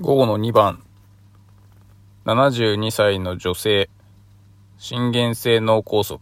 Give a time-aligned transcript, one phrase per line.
[0.00, 0.80] 午後の2番、
[2.24, 3.90] 72歳の女性、
[4.78, 6.20] 心原性脳梗塞、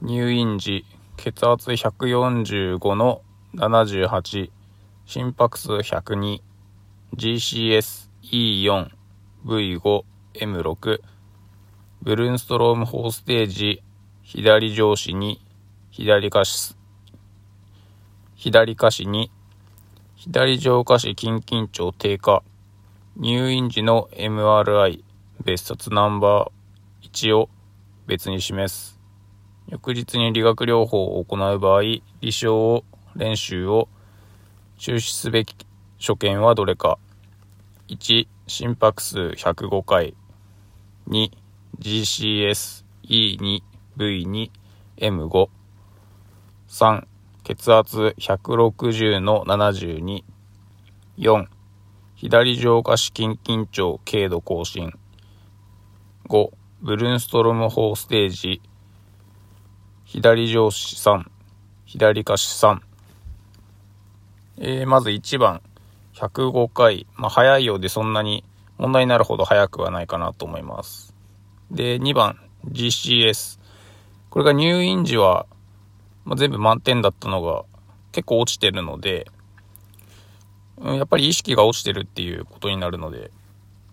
[0.00, 0.86] 入院時、
[1.18, 3.20] 血圧145の
[3.54, 4.50] 78、
[5.04, 6.40] 心拍数102、
[7.14, 8.88] GCS E4、
[9.44, 11.00] V5、M6、
[12.00, 13.82] ブルンストローム4ステージ、
[14.22, 15.44] 左上肢に、
[15.90, 16.74] 左下肢、
[18.36, 19.30] 左下肢に、
[20.16, 22.42] 左上下肢筋緊張低下、
[23.16, 25.04] 入院時の MRI
[25.44, 27.50] 別冊ナンバー1を
[28.06, 28.98] 別に示す。
[29.68, 32.02] 翌日に理学療法を行う場合、理
[32.32, 33.90] 想を、練習を
[34.78, 35.54] 中止すべき
[35.98, 36.98] 所見はどれか。
[37.88, 40.16] 1、心拍数105回。
[41.08, 41.30] 2、
[41.80, 43.62] GCS E2
[43.98, 44.50] V2
[44.96, 45.48] M5。
[46.66, 47.06] 3、
[47.44, 50.24] 血圧160の72。
[51.18, 51.46] 4、
[52.22, 54.92] 左上下視筋緊張軽度更新。
[56.28, 58.62] 5、ブルンストロム4ステージ。
[60.04, 61.24] 左上肢3、
[61.84, 62.78] 左下肢3。
[64.58, 65.62] えー、まず1番、
[66.14, 67.08] 105回。
[67.16, 68.44] まあ、早いようでそんなに
[68.78, 71.16] 問題になるほど早くはないかなと思います。
[71.72, 72.38] で、2番、
[72.70, 73.58] GCS。
[74.30, 75.46] これが入院時は、
[76.24, 77.64] まあ、全部満点だったのが
[78.12, 79.26] 結構落ちてるので、
[80.84, 83.30] やっぱり意識が落ちてるっていうことになるので、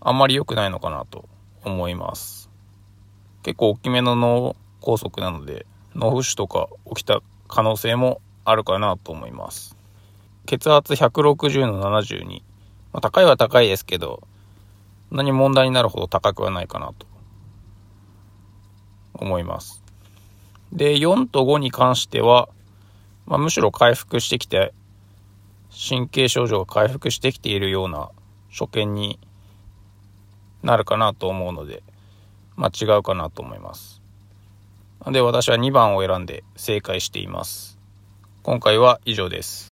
[0.02, 1.30] あんまり良くないのかなと
[1.64, 2.50] 思います。
[3.44, 9.76] 結構大きめの脳梗塞なので、脳浮腫とか起きた可能性もあるかなと思います。
[10.48, 12.42] 血圧160の72。
[12.92, 14.23] まあ、高いは高いですけど、
[15.12, 17.06] 何問題になるほど高くはないかなと
[19.14, 19.84] 思います。
[20.73, 22.50] で、4と5に関しては、
[23.28, 24.73] まあ、むしろ回復してきて
[25.72, 28.09] 神経症状が回復してきているような
[28.50, 29.20] 所見に
[30.64, 31.84] なるかなと思うので、
[32.56, 34.02] まあ違うかなと思います。
[35.08, 37.77] で、私は2番を選んで正解しています。
[38.44, 39.67] 今回は以上です。